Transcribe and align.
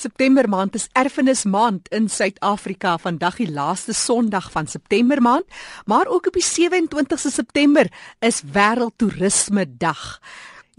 September 0.00 0.48
maand 0.48 0.78
is 0.78 0.86
erfenis 0.96 1.42
maand 1.44 1.88
in 1.92 2.06
Suid-Afrika. 2.08 2.94
Vandag 3.02 3.36
die 3.36 3.50
laaste 3.52 3.92
Sondag 3.92 4.46
van 4.54 4.66
September 4.66 5.20
maand, 5.20 5.44
maar 5.84 6.08
ook 6.08 6.30
op 6.30 6.38
die 6.38 6.44
27ste 6.46 7.28
September 7.28 7.90
is 8.24 8.40
wêreldtoerisme 8.40 9.66
dag. 9.76 10.22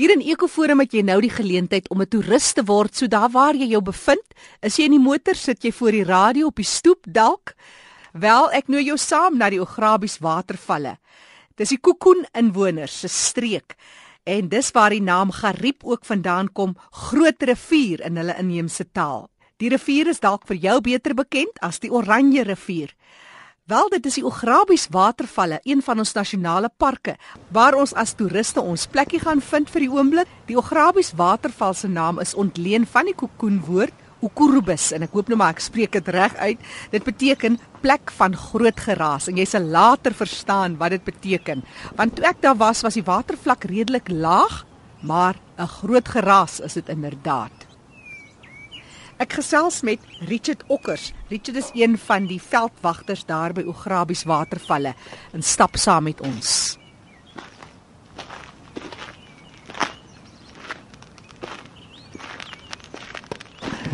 Hier 0.02 0.10
in 0.16 0.24
Ekoforum 0.26 0.82
het 0.82 0.96
jy 0.98 1.04
nou 1.06 1.20
die 1.22 1.30
geleentheid 1.30 1.90
om 1.94 2.02
'n 2.02 2.10
toerist 2.10 2.56
te 2.56 2.64
word, 2.66 2.96
so 2.96 3.08
daar 3.08 3.30
waar 3.30 3.54
jy 3.54 3.68
jou 3.70 3.82
bevind. 3.82 4.26
Is 4.62 4.76
jy 4.78 4.86
in 4.86 4.98
die 4.98 5.06
motor, 5.10 5.36
sit 5.36 5.64
jy 5.64 5.72
voor 5.72 5.92
die 5.92 6.04
radio 6.04 6.48
op 6.48 6.56
die 6.56 6.66
stoep 6.66 7.06
dalk? 7.06 7.54
Wel, 8.14 8.52
ek 8.52 8.68
nooi 8.68 8.86
jou 8.86 8.98
saam 8.98 9.38
na 9.38 9.50
die 9.50 9.62
Ograbies 9.62 10.18
watervalle. 10.18 10.98
Dis 11.56 11.70
die 11.70 11.80
Kokoen 11.80 12.26
inwoners 12.34 13.00
se 13.00 13.08
streek. 13.08 13.76
En 14.24 14.50
dis 14.50 14.72
waar 14.72 14.94
die 14.94 15.02
naam 15.02 15.32
Gariep 15.32 15.84
ook 15.84 16.06
vandaan 16.06 16.52
kom, 16.54 16.76
Groot 16.90 17.42
Rivier 17.44 18.02
in 18.06 18.18
hulle 18.22 18.36
inheemse 18.38 18.86
taal. 18.92 19.30
Die 19.58 19.70
rivier 19.70 20.08
is 20.10 20.22
dalk 20.22 20.46
vir 20.50 20.58
jou 20.58 20.82
beter 20.82 21.14
bekend 21.18 21.58
as 21.62 21.80
die 21.82 21.90
Oranje 21.94 22.44
rivier. 22.44 22.94
Wel, 23.70 23.90
dit 23.94 24.06
is 24.06 24.18
die 24.18 24.26
Ograbies 24.26 24.88
watervalle, 24.94 25.60
een 25.64 25.82
van 25.86 26.02
ons 26.02 26.14
nasionale 26.14 26.70
parke 26.78 27.16
waar 27.50 27.78
ons 27.78 27.94
as 27.94 28.14
toeriste 28.18 28.62
ons 28.62 28.88
plekkie 28.90 29.22
gaan 29.22 29.42
vind 29.42 29.70
vir 29.70 29.86
die 29.86 29.92
oomblik. 29.92 30.30
Die 30.50 30.58
Ograbies 30.58 31.14
waterval 31.18 31.74
se 31.74 31.88
naam 31.88 32.20
is 32.20 32.34
ontleen 32.34 32.86
van 32.86 33.10
die 33.10 33.18
kokoen 33.18 33.62
Ukurubus 34.22 34.92
en 34.96 35.06
ek 35.08 35.16
hoop 35.16 35.32
nou 35.32 35.38
maar 35.40 35.56
ek 35.56 35.64
spreek 35.64 35.98
dit 35.98 36.12
reg 36.14 36.36
uit. 36.36 36.60
Dit 36.94 37.04
beteken 37.04 37.60
plek 37.82 38.12
van 38.18 38.36
groot 38.38 38.80
geraas 38.80 39.28
en 39.32 39.38
jy 39.38 39.46
sal 39.50 39.66
later 39.66 40.14
verstaan 40.14 40.78
wat 40.78 40.96
dit 40.96 41.04
beteken. 41.04 41.64
Want 41.98 42.16
toe 42.16 42.28
ek 42.30 42.42
daar 42.42 42.60
was, 42.60 42.84
was 42.86 43.00
die 43.00 43.06
watervlak 43.06 43.66
redelik 43.72 44.10
laag, 44.10 44.66
maar 45.02 45.36
'n 45.58 45.68
groot 45.68 46.08
geraas 46.08 46.60
is 46.60 46.74
dit 46.74 46.90
inderdaad. 46.90 47.52
Ek 49.22 49.34
gesels 49.34 49.84
met 49.86 50.00
Richard 50.26 50.64
Okkers. 50.68 51.14
Richard 51.30 51.58
is 51.58 51.70
een 51.74 51.98
van 51.98 52.26
die 52.26 52.42
veldwagters 52.42 53.26
daar 53.26 53.54
by 53.54 53.62
Ograbies 53.62 54.24
watervalle 54.24 54.96
en 55.32 55.44
stap 55.44 55.78
saam 55.78 56.04
met 56.04 56.22
ons. 56.22 56.81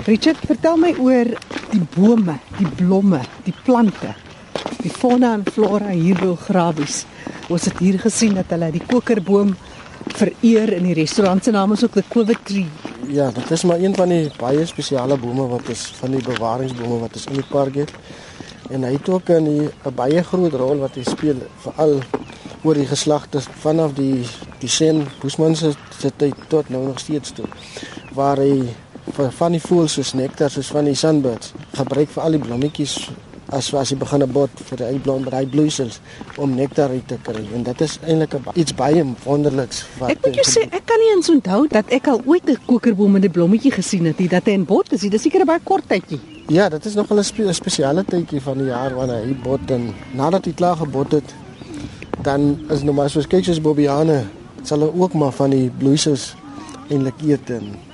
Richard, 0.07 0.39
vertel 0.47 0.77
my 0.79 0.93
oor 1.03 1.27
die 1.73 1.81
bome, 1.97 2.37
die 2.55 2.67
blomme, 2.79 3.19
die 3.43 3.53
plante. 3.65 4.13
Die 4.79 4.91
fauna 4.93 5.33
en 5.35 5.41
flora 5.43 5.89
hier 5.91 6.15
by 6.21 6.29
Grabies. 6.45 7.01
Ons 7.51 7.65
het 7.67 7.81
hier 7.83 7.97
gesien 7.99 8.37
dat 8.37 8.53
hulle 8.55 8.69
die 8.71 8.83
kokerboom 8.87 9.51
vereer 10.15 10.71
in 10.77 10.87
die 10.87 10.95
restaurant 10.95 11.43
se 11.43 11.51
naam 11.51 11.75
is 11.75 11.83
ook 11.83 11.99
the 11.99 12.05
Quiver 12.07 12.39
Tree. 12.47 12.69
Ja, 13.11 13.27
dit 13.35 13.51
is 13.51 13.65
maar 13.67 13.83
een 13.83 13.99
van 13.99 14.15
die 14.15 14.31
baie 14.39 14.63
spesiale 14.71 15.19
bome 15.19 15.49
wat 15.51 15.67
is 15.75 15.83
van 15.99 16.15
die 16.15 16.23
bewaringsbome 16.23 17.01
wat 17.03 17.19
is 17.19 17.27
in 17.27 17.41
die 17.41 17.47
park 17.51 17.75
het. 17.83 17.91
En 18.71 18.87
hy 18.87 18.95
het 18.95 19.11
ook 19.11 19.29
'n 19.35 19.71
baie 19.91 20.23
groot 20.23 20.53
rol 20.53 20.87
wat 20.87 20.95
hy 20.95 21.03
speel 21.03 21.43
veral 21.67 21.99
oor 22.63 22.79
die 22.79 22.87
geslagte 22.87 23.41
vanaf 23.59 23.91
die 23.93 24.23
die 24.59 24.69
sen 24.69 25.05
Boesman 25.19 25.55
se 25.55 25.75
tyd 26.15 26.35
tot 26.47 26.69
nou 26.69 26.85
nog 26.85 26.99
steeds 26.99 27.31
toe 27.31 27.45
waar 28.13 28.37
hy 28.37 28.63
van 29.13 29.51
die 29.51 29.61
voëls 29.61 29.93
soos 29.93 30.13
nektar 30.13 30.51
soos 30.51 30.67
van 30.67 30.85
die 30.85 30.95
sunbirds 30.95 31.53
gebruik 31.77 32.09
vir 32.09 32.23
al 32.23 32.31
die 32.31 32.43
blommetjies 32.43 32.97
as 33.49 33.73
as 33.73 33.91
jy 33.91 33.97
begin 33.97 34.23
'n 34.23 34.31
bot 34.31 34.51
vir 34.69 34.77
die 34.77 34.99
blom 34.99 35.23
by 35.23 35.45
bloeisels 35.45 35.99
om 36.37 36.55
nektar 36.55 36.89
uit 36.89 37.07
te 37.07 37.17
kry 37.23 37.43
en 37.55 37.63
dit 37.63 37.81
is 37.81 37.99
eintlik 38.03 38.33
iets 38.55 38.75
baie 38.75 39.03
wonderliks 39.23 39.85
wat 39.99 40.11
Ek 40.11 40.25
moet 40.25 40.35
jou 40.35 40.45
sê 40.45 40.67
ek 40.71 40.85
kan 40.85 40.99
nie 40.99 41.15
eens 41.15 41.29
onthou 41.29 41.67
dat 41.67 41.85
ek 41.89 42.07
al 42.07 42.21
ooit 42.25 42.49
'n 42.49 42.57
kokerboom 42.65 43.11
met 43.11 43.23
'n 43.23 43.31
blommetjie 43.31 43.71
gesien 43.71 44.05
het 44.05 44.19
nie 44.19 44.27
dat 44.27 44.45
hy 44.45 44.51
in 44.51 44.65
bot 44.65 44.91
is. 44.91 45.01
Dit 45.01 45.13
is 45.13 45.21
seker 45.21 45.41
'n 45.41 45.45
baie 45.45 45.59
kort 45.63 45.87
tydjie. 45.87 46.19
Ja, 46.49 46.69
dit 46.69 46.85
is 46.85 46.95
nog 46.95 47.09
'n 47.11 47.23
spe 47.23 47.53
spesiale 47.53 48.03
tydjie 48.03 48.41
van 48.41 48.57
die 48.57 48.67
jaar 48.67 48.93
wanneer 48.95 49.23
hy 49.23 49.35
bot 49.43 49.71
en 49.71 49.93
nadat 50.13 50.45
hy 50.45 50.53
klaar 50.53 50.75
gebot 50.75 51.11
het 51.11 51.33
dan 52.23 52.59
is 52.69 52.83
nou 52.83 52.93
maar 52.93 53.09
soos 53.09 53.27
kyk 53.27 53.45
soos 53.45 53.61
bobiane 53.61 54.25
sal 54.63 54.79
hulle 54.79 54.99
ook 54.99 55.13
maar 55.13 55.31
van 55.31 55.49
die 55.49 55.69
bloeisels 55.79 56.35
eintlik 56.89 57.21
eet 57.23 57.49
en 57.49 57.86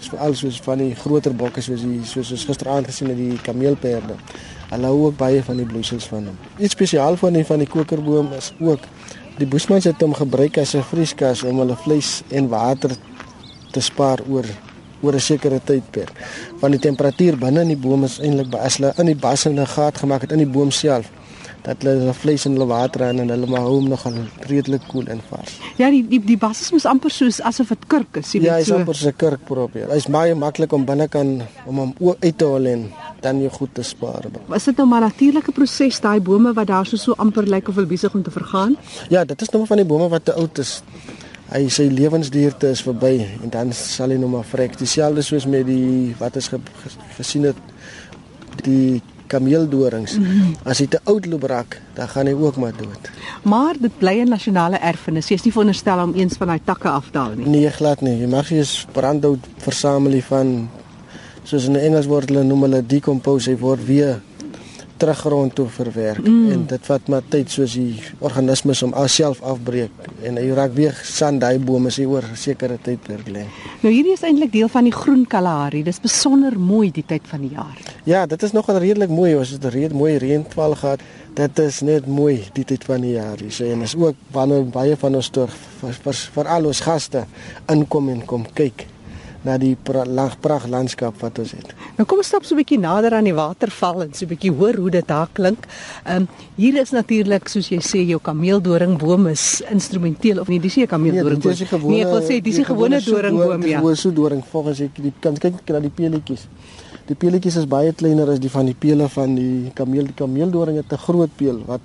is 0.00 0.08
veral 0.12 0.34
soos 0.34 0.60
van 0.64 0.78
die 0.78 0.94
groter 0.94 1.34
bokke 1.34 1.62
soos 1.64 1.82
die 1.82 2.00
soos 2.04 2.32
ons 2.34 2.44
gisteraand 2.48 2.86
gesien 2.90 3.08
het 3.12 3.16
die 3.16 3.38
kameelperde. 3.42 4.16
Hulle 4.70 4.90
hou 4.90 5.06
ook 5.08 5.16
baie 5.16 5.42
van 5.46 5.56
die 5.56 5.66
bloeisels 5.66 6.08
van 6.10 6.30
hom. 6.30 6.38
Iets 6.58 6.76
spesiaal 6.76 7.16
van 7.16 7.38
die 7.38 7.44
van 7.46 7.62
die 7.62 7.70
kokerboom 7.70 8.32
is 8.36 8.52
ook 8.60 8.86
die 9.38 9.46
boesmans 9.46 9.84
het 9.84 10.00
hom 10.00 10.14
gebruik 10.14 10.58
as 10.58 10.74
'n 10.74 10.82
vrieskas 10.82 11.42
om 11.42 11.58
hulle 11.58 11.76
vleis 11.76 12.22
en 12.30 12.48
water 12.48 12.96
te 13.72 13.80
spaar 13.80 14.20
oor 14.28 14.44
oor 15.02 15.14
'n 15.14 15.20
sekere 15.20 15.60
tydperk. 15.64 16.12
Want 16.60 16.72
die 16.72 16.80
temperatuur 16.80 17.38
binne 17.38 17.60
in 17.60 17.68
die 17.68 17.76
boom 17.76 18.04
is 18.04 18.18
eintlik 18.18 18.54
as 18.54 18.76
hulle 18.76 18.92
in 18.98 19.06
die 19.06 19.20
bas 19.26 19.46
'n 19.46 19.66
gat 19.66 19.98
gemaak 19.98 20.20
het 20.20 20.32
in 20.32 20.38
die 20.38 20.52
boom 20.56 20.70
self 20.70 21.10
dat 21.66 21.82
hulle 21.82 21.96
hulle 22.00 22.14
vleis 22.14 22.44
en 22.46 22.54
hulle 22.54 22.68
water 22.70 23.02
in 23.08 23.24
en 23.24 23.32
hulle 23.34 23.48
maar 23.50 23.64
hou 23.66 23.72
hom 23.80 23.88
nog 23.90 24.04
al 24.06 24.18
redelik 24.50 24.84
koel 24.90 25.08
en 25.12 25.20
vars. 25.30 25.56
Ja, 25.80 25.90
die 25.90 26.04
die 26.06 26.20
die 26.22 26.38
basis 26.38 26.70
moet 26.74 26.86
amper 26.86 27.10
soos 27.10 27.40
asof 27.50 27.72
dit 27.74 27.88
kurk 27.90 28.20
is, 28.20 28.30
jy 28.34 28.44
weet 28.44 28.46
so. 28.46 28.52
Ja, 28.52 28.60
hy's 28.60 28.72
amper 28.76 28.98
so 29.00 29.08
'n 29.08 29.16
kurk 29.16 29.42
probeer. 29.48 29.90
Hy's 29.90 30.06
baie 30.06 30.34
maklik 30.34 30.72
om 30.72 30.84
binnekant 30.84 31.42
om 31.66 31.78
hom 31.82 31.94
uit 32.20 32.38
te 32.38 32.46
haal 32.46 32.66
en 32.66 32.86
dan 33.20 33.42
jy 33.42 33.50
goed 33.50 33.74
te 33.74 33.82
spaar. 33.82 34.28
Was 34.46 34.64
dit 34.64 34.76
nou 34.76 34.86
maar 34.88 35.00
'n 35.00 35.10
natuurlike 35.10 35.52
proses 35.52 36.00
daai 36.00 36.20
bome 36.20 36.52
wat 36.52 36.66
daar 36.66 36.86
so 36.86 36.96
so 36.96 37.14
amper 37.16 37.46
lyk 37.46 37.68
of 37.68 37.74
hulle 37.74 37.86
besig 37.86 38.14
om 38.14 38.22
te 38.22 38.30
vergaan? 38.30 38.76
Ja, 39.08 39.24
dit 39.24 39.42
is 39.42 39.50
nou 39.50 39.66
van 39.66 39.76
die 39.76 39.86
bome 39.86 40.08
wat 40.08 40.24
te 40.24 40.32
oud 40.34 40.58
is. 40.58 40.82
Hy 41.46 41.68
sy 41.68 41.82
lewensduurte 41.82 42.68
is 42.68 42.82
verby 42.82 43.26
en 43.42 43.50
dan 43.50 43.72
sal 43.72 44.10
hy 44.10 44.16
nou 44.16 44.30
maar 44.30 44.44
vrek. 44.44 44.78
Dieselfde 44.78 45.22
soos 45.22 45.46
met 45.46 45.66
die 45.66 46.14
wat 46.18 46.36
is 46.36 46.48
ge, 46.48 46.58
gesien 47.16 47.42
het 47.42 47.56
die 48.62 49.02
kameeldorings. 49.26 50.18
Mm 50.18 50.24
-hmm. 50.24 50.54
As 50.62 50.78
hy 50.78 50.86
te 50.86 51.00
oud 51.04 51.26
loop 51.26 51.42
raak, 51.42 51.80
dan 51.94 52.08
gaan 52.08 52.26
hy 52.26 52.32
ook 52.32 52.56
maar 52.56 52.72
dood. 52.76 53.10
Maar 53.42 53.74
dit 53.80 53.98
bly 53.98 54.20
'n 54.20 54.28
nasionale 54.28 54.76
erfenis. 54.76 55.28
Jy 55.28 55.34
is 55.34 55.42
nie 55.42 55.52
veronderstel 55.52 56.02
om 56.02 56.14
eens 56.14 56.36
van 56.36 56.46
daai 56.46 56.60
takke 56.64 56.88
af 56.88 57.10
te 57.10 57.18
haal 57.18 57.32
nie. 57.36 57.46
Nee, 57.46 57.70
glad 57.70 58.00
nie. 58.00 58.18
Jy 58.18 58.26
mag 58.26 58.50
eens 58.50 58.86
brandhout 58.92 59.46
versamel 59.56 60.20
van 60.20 60.68
soos 61.42 61.66
in 61.66 61.76
Engels 61.76 62.06
word 62.06 62.28
hulle 62.28 62.42
noem 62.42 62.62
hulle 62.62 62.86
decompose, 62.86 63.50
hy 63.50 63.56
word 63.56 63.84
weer 63.86 64.20
teruggrond 64.96 65.54
toe 65.54 65.66
verwerk 65.68 66.24
mm. 66.26 66.50
en 66.52 66.64
dit 66.66 66.88
vat 66.90 67.08
maar 67.12 67.22
tyd 67.28 67.50
soos 67.50 67.74
die 67.78 68.00
organismes 68.24 68.82
om 68.82 68.94
alself 68.96 69.42
afbreek 69.42 70.08
en 70.26 70.40
hy 70.40 70.46
raak 70.56 70.72
weer 70.76 70.96
sand 71.04 71.40
daai 71.44 71.58
bome 71.58 71.92
as 71.92 71.98
hy 72.00 72.06
oor 72.08 72.24
'n 72.24 72.36
sekere 72.36 72.78
tyd 72.82 73.02
per 73.04 73.20
lê. 73.26 73.44
Nou 73.82 73.92
hierdie 73.92 74.12
is 74.12 74.22
eintlik 74.22 74.52
deel 74.52 74.68
van 74.68 74.84
die 74.84 74.94
groen 74.94 75.26
Kalahari. 75.26 75.82
Dis 75.82 76.00
besonder 76.00 76.58
mooi 76.58 76.90
die 76.90 77.04
tyd 77.06 77.22
van 77.28 77.40
die 77.40 77.52
jaar. 77.54 77.76
Ja, 78.04 78.26
dit 78.26 78.42
is 78.42 78.52
nogal 78.52 78.78
redelik 78.78 79.10
mooi. 79.10 79.34
Ons 79.36 79.50
het 79.50 79.64
'n 79.64 79.68
redelik 79.68 80.00
mooi 80.00 80.16
reënval 80.18 80.74
gehad. 80.74 81.00
Dit 81.34 81.58
is 81.58 81.80
net 81.80 82.06
mooi 82.06 82.44
die 82.52 82.64
tyd 82.64 82.84
van 82.84 83.00
die 83.00 83.12
jaar. 83.12 83.38
Sê 83.48 83.72
en 83.72 83.82
is 83.82 83.96
ook 83.96 84.14
wanneer 84.32 84.64
baie 84.64 84.96
van 84.96 85.14
ons 85.14 85.28
toe 85.28 85.46
vir, 85.80 85.92
vir, 85.92 86.14
vir 86.34 86.48
al 86.48 86.66
ons 86.66 86.80
gaste 86.80 87.26
inkom 87.68 88.08
en 88.08 88.24
kom 88.24 88.46
kyk 88.54 88.86
na 89.46 89.56
die 89.60 89.76
lag 90.10 90.36
pragt 90.42 90.70
landskap 90.72 91.20
wat 91.22 91.38
ons 91.42 91.54
het. 91.56 91.72
Nou 91.96 92.06
kom 92.08 92.20
ons 92.22 92.30
stap 92.32 92.44
so 92.44 92.54
'n 92.54 92.60
bietjie 92.62 92.78
nader 92.78 93.14
aan 93.14 93.28
die 93.28 93.34
waterval 93.34 94.02
en 94.02 94.12
so 94.12 94.24
'n 94.24 94.28
bietjie 94.34 94.52
hoor 94.52 94.74
hoe 94.74 94.90
dit 94.90 95.06
daar 95.06 95.28
klink. 95.32 95.66
Ehm 96.04 96.22
um, 96.22 96.28
hier 96.56 96.74
is 96.80 96.90
natuurlik 96.90 97.48
soos 97.48 97.68
jy 97.68 97.80
sê 97.80 98.00
jou 98.06 98.20
kameeldoringboom 98.20 99.26
is 99.28 99.62
instrumenteel 99.70 100.40
of 100.40 100.48
nie 100.48 100.60
dis 100.60 100.76
'n 100.76 100.86
kameeldoringboom. 100.86 101.54
Nee, 101.56 101.66
gewone, 101.66 101.94
nee, 101.94 102.04
ek 102.04 102.10
wil 102.10 102.22
sê 102.22 102.42
dis 102.42 102.58
'n 102.58 102.64
gewone 102.64 103.00
doringboom 103.00 103.62
ja. 103.62 103.80
Dis 103.80 103.90
'n 103.90 103.96
so 103.96 104.10
doring 104.12 104.42
volgens 104.50 104.80
ek 104.80 104.94
die 104.94 105.12
kan 105.20 105.34
kyk 105.34 105.54
na 105.68 105.80
die 105.80 105.90
peletjies. 105.90 106.48
Die 107.06 107.14
peletjies 107.14 107.56
is 107.56 107.66
baie 107.66 107.92
kleiner 107.92 108.28
as 108.30 108.40
die 108.40 108.50
van 108.50 108.66
die 108.66 108.74
pele 108.74 109.08
van 109.08 109.34
die 109.34 109.70
kameel. 109.74 110.04
Die 110.04 110.14
kameeldoring 110.14 110.76
het 110.76 110.92
'n 110.92 110.98
groot 110.98 111.30
peel 111.36 111.62
wat 111.66 111.80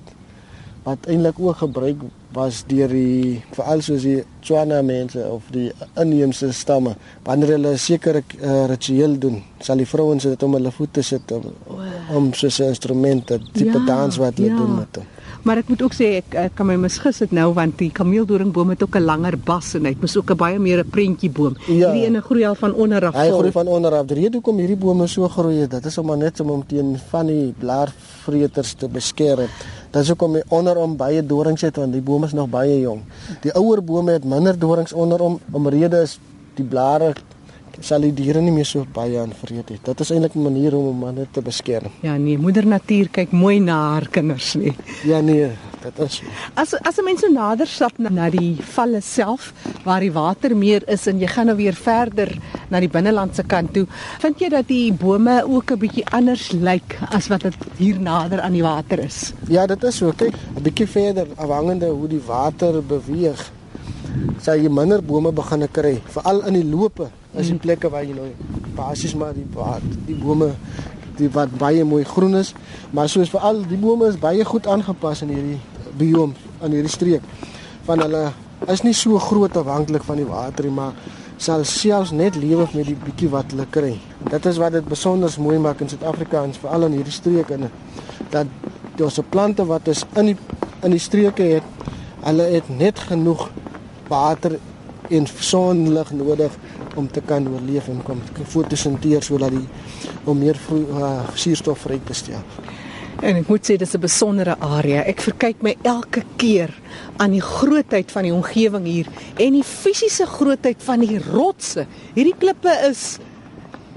wat 0.83 1.07
eintlik 1.07 1.39
ook 1.39 1.57
gebruik 1.61 2.01
was 2.33 2.63
deur 2.67 2.89
die 2.89 3.41
veral 3.53 3.81
soos 3.81 4.01
die 4.07 4.23
Tswana 4.41 4.81
mense 4.81 5.21
of 5.29 5.43
die 5.53 5.69
inheemse 5.99 6.51
stamme 6.53 6.95
wanneer 7.23 7.55
hulle 7.55 7.73
'n 7.73 7.77
sekere 7.77 8.23
uh, 8.41 8.65
ritueel 8.65 9.19
doen 9.19 9.43
sal 9.59 9.77
die 9.77 9.85
vrouens 9.85 10.23
dit 10.23 10.43
om 10.43 10.53
hulle 10.53 10.71
voete 10.71 11.01
sit 11.01 11.31
om, 11.31 11.43
om 12.15 12.33
soos 12.33 12.59
'n 12.59 12.73
instrument 12.73 13.31
'n 13.31 13.43
tipe 13.53 13.79
ja, 13.79 13.85
dans 13.85 14.17
wat 14.17 14.37
hulle 14.37 14.49
ja. 14.49 14.57
doen 14.57 14.75
met 14.75 14.95
hom 14.95 15.07
Maar 15.41 15.57
ek 15.63 15.71
moet 15.73 15.81
ook 15.81 15.93
sê 15.97 16.07
ek, 16.19 16.35
ek 16.37 16.53
kan 16.57 16.67
my 16.69 16.75
misgis 16.77 17.17
dit 17.23 17.31
nou 17.33 17.47
want 17.57 17.79
die 17.79 17.89
kameeldoringboom 17.97 18.75
het 18.75 18.83
ook 18.85 18.95
'n 18.95 19.05
langer 19.09 19.37
bas 19.37 19.73
en 19.73 19.85
hy 19.85 19.93
het 19.95 20.01
mos 20.01 20.17
ook 20.17 20.31
'n 20.31 20.37
baie 20.37 20.59
meer 20.59 20.79
'n 20.83 20.89
prentjieboom. 20.89 21.55
Ja. 21.65 21.73
Hierdie 21.73 22.05
ene 22.05 22.21
groei 22.21 22.45
al 22.45 22.55
van 22.55 22.73
onder 22.73 23.05
af. 23.05 23.15
Hy 23.15 23.31
groei 23.31 23.51
van 23.51 23.67
onder 23.67 23.91
af. 23.95 24.05
Die 24.05 24.15
rede 24.15 24.37
hoekom 24.37 24.57
hierdie 24.57 24.77
bome 24.77 25.07
so 25.07 25.27
groei, 25.27 25.67
dit 25.67 25.85
is 25.85 25.97
om 25.97 26.17
net 26.17 26.39
om 26.39 26.47
hom 26.47 26.63
teen 26.67 26.99
van 27.09 27.25
die 27.25 27.53
blaarvreters 27.57 28.73
te 28.73 28.87
beskerm. 28.87 29.49
Dit 29.91 30.01
is 30.01 30.09
hoekom 30.13 30.37
hy 30.39 30.41
onderom 30.55 30.93
baie 30.95 31.23
dorings 31.25 31.61
het 31.61 31.75
want 31.75 31.91
die 31.91 32.01
boom 32.01 32.23
is 32.23 32.33
nog 32.33 32.47
baie 32.49 32.79
jong. 32.79 33.01
Die 33.43 33.51
ouer 33.59 33.81
bome 33.83 34.15
het 34.15 34.23
minder 34.23 34.55
dorings 34.59 34.93
onderom 34.93 35.39
omrede 35.51 36.05
is 36.05 36.17
die 36.55 36.63
blare 36.65 37.13
sal 37.81 38.03
die 38.05 38.13
diere 38.13 38.41
nie 38.43 38.53
meer 38.53 38.67
so 38.67 38.85
baie 38.93 39.17
aanvreet 39.19 39.69
nie. 39.71 39.79
Dit 39.83 39.99
is 39.99 40.11
eintlik 40.11 40.35
'n 40.35 40.43
manier 40.43 40.75
om 40.75 40.85
hom 41.03 41.15
net 41.15 41.33
te 41.33 41.41
beskerm. 41.41 41.91
Ja 42.01 42.17
nee, 42.17 42.37
moeder 42.37 42.67
natuur 42.67 43.09
kyk 43.09 43.31
mooi 43.31 43.59
na 43.59 43.75
haar 43.91 44.07
kinders 44.07 44.55
nie. 44.55 44.75
Ja 45.03 45.19
nee, 45.21 45.51
Dit 45.81 45.99
is 45.99 46.21
As 46.53 46.73
as 46.85 46.97
'n 46.99 47.03
mens 47.03 47.21
so 47.21 47.27
nader 47.27 47.67
stap 47.67 47.97
na, 47.97 48.09
na 48.09 48.29
die 48.29 48.55
valle 48.75 49.01
self 49.01 49.53
waar 49.83 49.99
die 49.99 50.11
water 50.13 50.55
meer 50.55 50.83
is 50.87 51.07
en 51.07 51.19
jy 51.19 51.27
gaan 51.27 51.47
nou 51.49 51.55
weer 51.57 51.73
verder 51.73 52.29
na 52.69 52.79
die 52.79 52.89
binnelandse 52.89 53.43
kant 53.43 53.73
toe, 53.73 53.87
vind 54.19 54.39
jy 54.39 54.49
dat 54.49 54.67
die 54.67 54.93
bome 54.93 55.41
ook 55.43 55.71
'n 55.71 55.79
bietjie 55.79 56.05
anders 56.11 56.51
lyk 56.51 56.97
as 57.09 57.27
wat 57.27 57.41
dit 57.41 57.55
hier 57.77 57.99
nader 57.99 58.41
aan 58.41 58.53
die 58.53 58.63
water 58.63 58.99
is? 58.99 59.33
Ja, 59.47 59.65
dit 59.65 59.83
is 59.83 59.95
so. 59.95 60.11
Kyk, 60.11 60.35
'n 60.55 60.61
bietjie 60.61 60.87
verder 60.87 61.27
afhangende 61.35 61.89
hoe 61.89 62.07
die 62.07 62.21
water 62.25 62.81
beweeg, 62.83 63.51
sal 64.41 64.55
jy 64.55 64.69
minder 64.69 65.01
bome 65.01 65.31
begin 65.31 65.67
kry, 65.71 66.01
veral 66.05 66.45
in 66.45 66.53
die 66.53 66.65
loope. 66.65 67.09
Is 67.33 67.47
die 67.47 67.57
plekke 67.57 67.89
waar 67.89 68.03
jy 68.03 68.13
nou 68.13 68.29
basies 68.75 69.15
maar 69.15 69.33
die 69.33 69.47
water, 69.53 69.97
die 70.05 70.15
bome 70.15 70.53
die 71.17 71.29
wat 71.29 71.49
baie 71.57 71.83
mooi 71.83 72.03
groen 72.03 72.35
is, 72.35 72.53
maar 72.91 73.09
soos 73.09 73.29
veral 73.29 73.61
die 73.67 73.77
bome 73.77 74.07
is 74.07 74.17
baie 74.19 74.45
goed 74.45 74.67
aangepas 74.67 75.21
in 75.21 75.29
hierdie 75.29 75.59
biome 75.97 76.33
in 76.61 76.77
hierdie 76.77 76.91
streek. 76.91 77.25
Van 77.87 78.03
hulle 78.03 78.29
is 78.69 78.83
nie 78.85 78.93
so 78.93 79.19
groot 79.19 79.57
afhanklik 79.57 80.05
van 80.05 80.21
die 80.21 80.27
water 80.27 80.67
nie, 80.67 80.75
maar 80.75 80.93
sal 81.41 81.63
selfs 81.65 82.11
net 82.13 82.35
lewe 82.37 82.67
met 82.75 82.85
die 82.85 82.97
bietjie 82.97 83.29
wat 83.33 83.53
hulle 83.53 83.65
kry. 83.73 83.95
Dit 84.29 84.45
is 84.45 84.59
wat 84.61 84.75
dit 84.77 84.85
besonder 84.87 85.33
mooi 85.41 85.57
maak 85.61 85.81
in 85.81 85.89
Suid-Afrika 85.89 86.43
en 86.45 86.53
veral 86.53 86.85
in 86.89 86.99
hierdie 86.99 87.15
streek 87.15 87.49
en 87.55 87.69
dat 88.29 89.01
ons 89.01 89.17
plante 89.33 89.65
wat 89.65 89.87
is 89.89 90.03
in 90.19 90.33
die 90.33 90.37
in 90.85 90.93
die 90.95 91.01
streke 91.01 91.45
het, 91.45 91.87
hulle 92.25 92.45
het 92.55 92.69
net 92.73 92.99
genoeg 93.09 93.47
water 94.09 94.57
en 95.13 95.27
sonlig 95.29 96.11
nodig 96.15 96.55
om 96.97 97.07
te 97.11 97.21
kan 97.21 97.47
oorleef 97.47 97.87
en 97.91 98.01
kom 98.05 98.21
fotosinteer 98.53 99.23
sodat 99.25 99.53
die 99.53 99.67
om 100.25 100.39
meer 100.39 100.57
uh, 100.73 101.11
suurstof 101.35 101.85
vry 101.85 101.99
te 102.05 102.17
stel. 102.17 102.41
En 103.19 103.35
ek 103.35 103.49
moet 103.51 103.65
sê 103.67 103.77
dis 103.77 103.93
'n 103.95 103.99
besondere 104.01 104.55
area. 104.59 105.03
Ek 105.03 105.21
verkyk 105.21 105.61
my 105.61 105.75
elke 105.83 106.23
keer 106.37 106.69
aan 107.17 107.31
die 107.31 107.41
grootheid 107.41 108.11
van 108.11 108.23
die 108.23 108.33
omgewing 108.33 108.85
hier 108.85 109.07
en 109.37 109.53
die 109.53 109.63
fisiese 109.63 110.25
grootheid 110.25 110.83
van 110.83 110.99
die 110.99 111.19
rotse. 111.19 111.85
Hierdie 112.15 112.37
klippe 112.37 112.71
is 112.89 113.19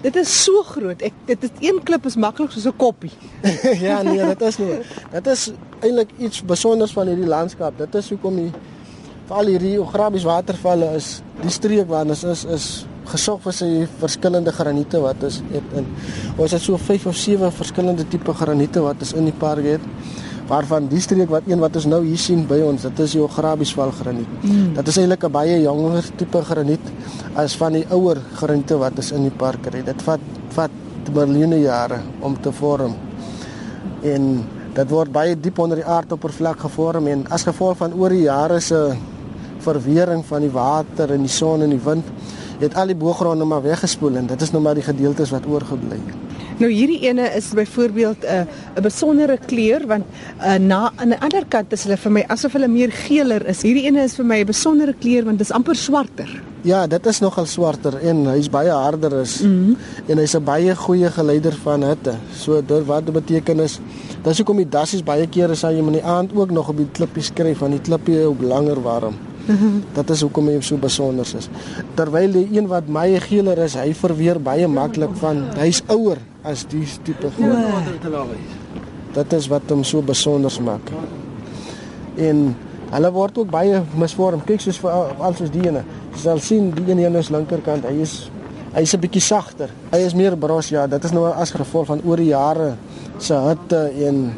dit 0.03 0.17
is 0.17 0.45
so 0.45 0.63
groot. 0.63 1.01
Ek 1.03 1.13
dit 1.27 1.45
is 1.45 1.51
een 1.61 1.81
klip 1.83 2.07
is 2.07 2.17
maklik 2.17 2.51
soos 2.51 2.67
'n 2.67 2.77
koppie. 2.77 3.13
ja 3.89 4.03
nee, 4.03 4.25
dit 4.25 4.43
is 4.43 4.59
nie. 4.59 4.79
Dit 5.13 5.27
is 5.27 5.53
eintlik 5.81 6.11
iets 6.19 6.43
besonders 6.45 6.93
van 6.93 7.07
hierdie 7.07 7.29
landskap. 7.29 7.79
Dit 7.79 7.95
is 7.95 8.09
hoekom 8.09 8.37
die 8.37 8.53
veral 9.27 9.47
hierdie 9.47 9.81
Ograbies 9.81 10.25
watervalle 10.25 10.95
is 10.97 11.23
die 11.41 11.51
streek 11.51 11.89
waar 11.89 12.05
ons 12.07 12.25
is 12.25 12.45
is 12.45 12.67
gesorg 13.11 13.43
vir 13.45 13.53
sy 13.53 13.71
verskillende 14.01 14.53
graniete 14.53 15.01
wat 15.01 15.23
is 15.23 15.41
het 15.53 15.73
in 15.79 15.87
ons 16.37 16.53
het 16.53 16.63
so 16.63 16.77
5 16.77 17.07
of 17.07 17.17
7 17.17 17.53
verskillende 17.53 18.07
tipe 18.09 18.35
graniete 18.35 18.81
wat 18.85 19.03
is 19.03 19.13
in 19.13 19.25
die 19.25 19.39
park 19.39 19.65
het 19.65 19.81
waarvan 20.49 20.89
die 20.89 21.01
streek 21.01 21.31
wat 21.33 21.47
een 21.49 21.61
wat 21.61 21.77
ons 21.81 21.87
nou 21.89 22.03
hier 22.05 22.21
sien 22.21 22.45
by 22.49 22.59
ons 22.65 22.85
dit 22.85 23.05
is 23.05 23.15
die 23.17 23.23
Ograbies 23.25 23.73
val 23.77 23.93
graniet. 23.97 24.29
Mm. 24.43 24.75
Dit 24.77 24.89
is 24.93 24.99
eintlik 25.01 25.25
'n 25.25 25.33
baie 25.33 25.61
jonger 25.63 26.05
tipe 26.17 26.43
graniet 26.45 26.87
as 27.35 27.57
van 27.57 27.73
die 27.73 27.87
ouer 27.91 28.21
graniete 28.35 28.77
wat 28.77 28.99
is 28.99 29.13
in 29.13 29.23
die 29.23 29.37
park 29.39 29.65
het. 29.65 29.87
Dit 29.87 30.03
vat 30.03 30.21
vat 30.51 30.71
miljoene 31.13 31.61
jare 31.61 32.01
om 32.21 32.37
te 32.41 32.53
vorm. 32.53 32.95
En 34.03 34.45
dit 34.75 34.91
word 34.91 35.13
baie 35.13 35.37
diep 35.41 35.59
onder 35.59 35.77
die 35.77 35.87
aardoppervlak 35.87 36.61
gevorm 36.61 37.07
en 37.07 37.27
as 37.31 37.45
gevolg 37.45 37.77
van 37.77 37.93
oor 37.95 38.11
die 38.11 38.25
jare 38.25 38.61
se 38.61 38.97
verwering 39.59 40.25
van 40.25 40.41
die 40.41 40.51
water 40.51 41.11
en 41.11 41.21
die 41.21 41.33
son 41.33 41.63
en 41.63 41.71
die 41.71 41.85
wind 41.85 42.05
het 42.65 42.77
al 42.81 42.93
die 42.93 42.99
booggrond 42.99 43.39
nou 43.41 43.49
maar 43.49 43.63
weggespoel 43.63 44.17
en 44.21 44.27
dit 44.27 44.43
is 44.43 44.51
nou 44.55 44.63
maar 44.63 44.75
die 44.75 44.87
gedeeltes 44.87 45.31
wat 45.35 45.47
oorgebly 45.47 46.01
het. 46.01 46.35
Nou 46.63 46.71
hierdie 46.71 47.01
ene 47.09 47.25
is 47.35 47.49
byvoorbeeld 47.51 48.23
'n 48.23 48.47
uh, 48.47 48.79
'n 48.79 48.83
besondere 48.83 49.39
kleur 49.47 49.87
want 49.87 50.05
uh, 50.39 50.55
na 50.55 50.93
aan 50.97 51.09
die 51.09 51.21
ander 51.21 51.45
kant 51.49 51.73
is 51.73 51.83
hulle 51.83 51.97
vir 51.97 52.13
my 52.13 52.25
asof 52.29 52.53
hulle 52.53 52.69
meer 52.69 52.93
geeler 52.93 53.47
is. 53.47 53.63
Hierdie 53.63 53.87
ene 53.91 54.03
is 54.03 54.15
vir 54.15 54.25
my 54.25 54.39
'n 54.41 54.47
besondere 54.47 54.95
kleur 55.01 55.25
want 55.25 55.39
dit 55.39 55.47
is 55.47 55.53
amper 55.53 55.77
swarter. 55.77 56.43
Ja, 56.63 56.87
dit 56.87 57.07
is 57.07 57.19
nogal 57.21 57.47
swarter 57.47 57.99
en 57.99 58.27
hy's 58.27 58.49
baie 58.49 58.71
harder 58.71 59.21
is 59.21 59.41
mm 59.41 59.51
-hmm. 59.51 59.77
en 60.07 60.19
hy's 60.19 60.35
'n 60.35 60.45
baie 60.45 60.77
goeie 60.77 61.11
geleider 61.11 61.53
van 61.63 61.83
hitte. 61.83 62.15
So 62.37 62.63
dit 62.67 62.87
wat 62.87 63.13
beteken 63.13 63.61
is 63.61 63.81
dis 64.23 64.37
hoekom 64.37 64.57
die 64.57 64.69
dassies 64.69 65.03
baie 65.03 65.27
kere 65.27 65.55
sal 65.55 65.73
jy 65.73 65.79
in 65.79 65.93
die 65.93 66.05
aand 66.05 66.31
ook 66.35 66.51
nog 66.51 66.69
op 66.69 66.77
die 66.77 66.89
klippies 66.93 67.27
skryf 67.27 67.59
van 67.59 67.71
die 67.71 67.81
klippie 67.81 68.29
op 68.29 68.41
langer 68.41 68.83
warm. 68.83 69.15
Dat 69.93 70.11
is 70.11 70.23
hoekom 70.25 70.49
hy 70.49 70.61
so 70.65 70.77
besonder 70.81 71.29
is. 71.37 71.49
Terwyl 71.95 72.33
die 72.33 72.47
een 72.57 72.69
wat 72.71 72.87
baie 72.87 73.21
geeler 73.21 73.59
is, 73.65 73.77
hy 73.77 73.93
verweer 73.97 74.41
baie 74.41 74.69
maklik 74.69 75.13
van 75.21 75.45
hy's 75.59 75.83
ouer 75.93 76.21
as 76.45 76.65
die 76.71 76.87
tipe 77.05 77.31
groen. 77.37 77.65
Dit 79.15 79.33
is 79.33 79.49
wat 79.53 79.69
hom 79.71 79.85
so 79.85 80.03
besonder 80.03 80.55
maak. 80.63 80.93
En 82.17 82.55
hulle 82.95 83.11
word 83.13 83.39
ook 83.39 83.51
baie 83.51 83.83
misvorm. 83.99 84.43
Kyk 84.47 84.61
soos 84.65 84.79
vir 84.83 84.91
al 84.95 85.37
soos 85.37 85.53
die 85.53 85.67
ene. 85.67 85.85
Jy 86.15 86.25
sal 86.25 86.41
sien 86.43 86.71
die 86.75 86.87
een 86.89 87.03
hier 87.03 87.11
aan 87.11 87.19
die 87.19 87.35
linkerkant, 87.35 87.87
hy 87.89 88.01
is 88.03 88.31
hy's 88.75 88.95
'n 88.95 89.01
bietjie 89.01 89.23
sagter. 89.23 89.71
Hy 89.93 89.99
is 89.99 90.15
meer 90.15 90.37
bros 90.37 90.69
ja, 90.69 90.87
dit 90.87 91.05
is 91.05 91.13
nou 91.13 91.31
as 91.31 91.51
gevolg 91.51 91.87
van 91.87 92.01
oor 92.05 92.17
die 92.17 92.33
jare 92.33 92.75
se 93.19 93.35
hitte 93.35 93.93
en 94.07 94.33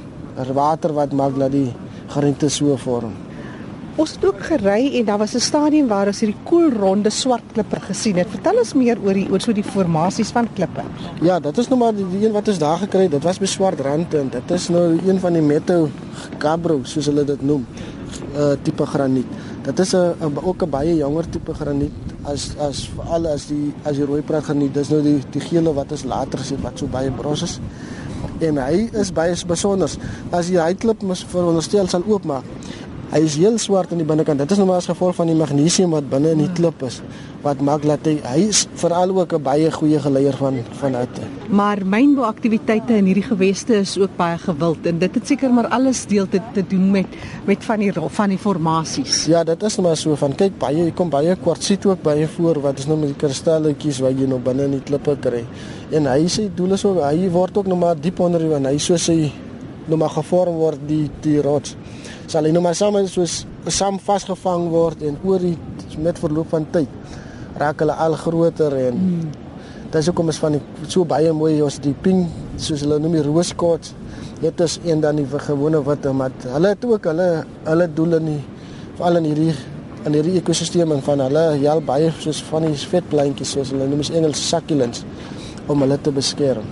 water 0.52 0.93
wat 0.93 1.12
maak 1.12 1.38
dat 1.38 1.52
die 1.52 1.73
grente 2.09 2.49
so 2.50 2.76
vorm. 2.76 3.25
Ons 3.96 4.12
het 4.12 4.25
ook 4.28 4.40
gery 4.44 4.90
en 4.98 5.04
daar 5.04 5.19
was 5.19 5.34
'n 5.34 5.40
stadium 5.40 5.87
waar 5.88 6.06
ons 6.06 6.20
hierdie 6.20 6.43
koelronde 6.44 7.10
swart 7.10 7.43
klippe 7.52 7.81
gesien 7.81 8.16
het. 8.16 8.28
Vertel 8.28 8.58
ons 8.58 8.75
meer 8.75 8.98
oor 9.04 9.14
die 9.14 9.28
oor 9.31 9.40
so 9.40 9.52
die 9.52 9.64
formasies 9.64 10.31
van 10.31 10.48
klippe. 10.52 10.82
Ja, 11.22 11.40
dit 11.40 11.58
is 11.58 11.69
nou 11.69 11.78
maar 11.78 11.94
die, 11.94 12.04
die 12.10 12.26
een 12.26 12.32
wat 12.32 12.48
ons 12.48 12.58
daar 12.58 12.78
gekry 12.78 13.02
het. 13.02 13.10
Dit 13.10 13.22
was 13.22 13.38
by 13.38 13.46
swart 13.46 13.81
rand 13.81 14.14
en 14.14 14.28
dit 14.28 14.50
is 14.50 14.69
nou 14.69 14.98
een 15.06 15.20
van 15.20 15.32
die 15.32 15.43
meto 15.43 15.88
cabro 16.38 16.81
soos 16.82 17.06
hulle 17.06 17.25
dit 17.25 17.43
noem. 17.43 17.66
uh, 18.37 18.54
tipe 18.62 18.87
graniet. 18.87 19.26
Dit 19.62 19.78
is 19.78 19.94
'n 19.94 20.38
ook 20.42 20.62
'n 20.62 20.70
baie 20.70 20.96
jonger 20.96 21.28
tipe 21.28 21.54
graniet 21.54 21.92
as 22.22 22.54
as 22.58 22.90
veral 22.96 23.26
as 23.26 23.46
die 23.46 23.72
as 23.82 23.96
die 23.96 24.04
rooi 24.04 24.22
praat 24.22 24.44
graniet. 24.44 24.75
Dis 24.75 24.88
nou 24.88 25.02
die 25.02 25.22
die 25.31 25.40
gele 25.40 25.72
wat 25.75 25.90
ons 25.92 26.04
later 26.04 26.38
sien 26.38 26.60
wat 26.60 26.78
so 26.78 26.87
baie 26.87 27.10
bros 27.10 27.42
is. 27.42 27.60
En 28.38 28.56
hy 28.56 28.88
is 28.92 29.12
baie 29.12 29.34
besonder. 29.46 29.90
As 30.31 30.49
jy 30.49 30.60
hy 30.60 30.75
klip 30.75 31.02
mos 31.02 31.25
veronderstel 31.28 31.88
sal 31.88 32.02
oopmaak 32.06 32.44
Hy 33.16 33.22
is 33.24 33.38
heel 33.40 33.54
swart 33.56 33.94
aan 33.94 34.02
die 34.02 34.04
binnekant. 34.04 34.42
Dit 34.42 34.50
is 34.52 34.58
nou 34.60 34.66
maar 34.68 34.82
as 34.82 34.90
gevolg 34.90 35.14
van 35.16 35.30
die 35.30 35.36
magnesium 35.38 35.94
wat 35.96 36.04
binne 36.12 36.34
in 36.34 36.42
die 36.42 36.50
klip 36.52 36.82
is 36.84 36.98
wat 37.40 37.62
maak 37.64 37.84
dat 37.86 38.04
hy 38.04 38.16
hy 38.26 38.42
is 38.50 38.66
veral 38.76 39.14
ook 39.14 39.32
'n 39.38 39.42
baie 39.42 39.70
goeie 39.72 40.00
geleier 40.04 40.36
van 40.36 40.58
van 40.80 40.94
hitte. 41.00 41.22
Maar 41.48 41.80
mynbouaktiwiteite 41.86 42.92
in 42.96 43.06
hierdie 43.08 43.24
geweste 43.24 43.74
is 43.74 43.96
ook 43.98 44.16
baie 44.16 44.36
gewild 44.38 44.86
en 44.86 44.98
dit 44.98 45.14
het 45.14 45.26
seker 45.26 45.52
maar 45.52 45.68
alles 45.68 46.04
deel 46.06 46.28
te, 46.28 46.40
te 46.52 46.66
doen 46.66 46.90
met 46.90 47.06
met 47.46 47.64
van 47.64 47.78
die 47.78 47.92
van 47.92 48.28
die 48.28 48.38
formasies. 48.38 49.24
Ja, 49.24 49.44
dit 49.44 49.62
is 49.62 49.76
nou 49.76 49.88
maar 49.88 49.96
so 49.96 50.14
van 50.14 50.34
kyk 50.34 50.58
baie 50.58 50.76
hier 50.76 50.92
kom 50.92 51.08
baie 51.08 51.36
kwartsiet 51.36 51.86
ook 51.86 52.02
baie 52.02 52.28
voor 52.28 52.60
wat 52.60 52.78
is 52.78 52.86
nou 52.86 52.98
met 52.98 53.08
die 53.08 53.16
kristalletjies 53.16 53.98
wat 53.98 54.18
jy 54.18 54.26
nou 54.26 54.40
binne 54.40 54.64
in 54.64 54.70
die 54.70 54.82
klippe 54.84 55.16
kry. 55.20 55.44
En 55.90 56.06
hy 56.06 56.26
sê 56.28 56.50
doel 56.54 56.72
is 56.72 56.84
ook 56.84 57.00
hy 57.00 57.30
word 57.30 57.56
ook 57.56 57.66
nou 57.66 57.78
maar 57.78 57.96
diep 58.00 58.20
onder 58.20 58.40
die 58.40 58.49
want 58.49 58.66
hy 58.66 58.78
so 58.78 58.96
sy 58.96 59.32
nou 59.87 59.96
maar 59.96 60.11
gevorm 60.11 60.54
word 60.54 60.78
die 60.88 61.11
die 61.23 61.40
rots 61.40 61.76
sal 62.30 62.47
hy 62.47 62.52
nou 62.54 62.62
maar 62.64 62.76
saam 62.78 62.99
soos 63.11 63.45
saam 63.68 63.99
vasgevang 64.02 64.68
word 64.73 65.02
en 65.06 65.18
oor 65.25 65.42
die 65.42 65.56
met 66.02 66.18
verloop 66.21 66.50
van 66.52 66.66
tyd 66.75 66.88
raak 67.61 67.80
hulle 67.80 67.95
al 68.06 68.16
groter 68.21 68.75
en 68.76 68.99
hmm. 68.99 69.30
dit 69.85 70.00
is 70.00 70.11
hoekom 70.11 70.33
is 70.33 70.40
van 70.42 70.59
die 70.59 70.62
so 70.88 71.04
baie 71.09 71.33
mooi 71.33 71.54
ons 71.64 71.78
die 71.85 71.95
pink 72.02 72.61
soos 72.61 72.83
hulle 72.85 72.99
noem 73.00 73.16
die 73.18 73.25
rooskots 73.25 73.95
dit 74.42 74.61
is 74.66 74.80
een 74.85 75.00
dan 75.00 75.16
die 75.16 75.26
gewone 75.47 75.80
witte 75.87 76.12
maar 76.12 76.35
hulle 76.56 76.75
het 76.75 76.85
ook 76.85 77.09
hulle 77.12 77.30
hulle 77.64 77.88
doel 77.95 78.18
in 78.21 78.30
die 78.35 78.42
veral 78.99 79.23
in 79.23 79.30
hierdie 79.30 79.54
in 80.06 80.14
hierdie 80.14 80.37
ekosisteem 80.40 80.92
en 80.95 81.02
van 81.02 81.23
hulle 81.25 81.45
heel 81.56 81.80
baie 81.85 82.12
soos 82.21 82.42
van 82.50 82.68
die 82.68 82.76
vetpleintjies 82.92 83.54
soos 83.56 83.73
hulle 83.75 83.88
noem 83.90 84.04
is 84.04 84.12
Engels 84.14 84.42
succulents 84.50 85.02
om 85.66 85.83
hulle 85.83 85.99
te 85.99 86.12
beskerm. 86.14 86.66